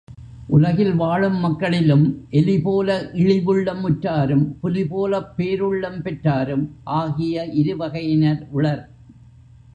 உலகில் 0.47 0.95
வாழும் 0.95 1.35
மக்களிலும் 1.35 2.05
எலிபோல 2.31 2.89
இழிவுள்ளம் 3.13 3.83
உற்றாரும், 3.83 4.57
புலிபோலப் 4.63 5.31
பேருள்ளம் 5.37 6.01
பெற்றாரும், 6.01 6.65
ஆகிய 6.83 7.47
இருவகையினர் 7.53 8.41
உளர். 8.51 8.83